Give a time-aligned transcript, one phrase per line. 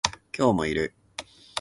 [0.35, 0.95] 今日もいる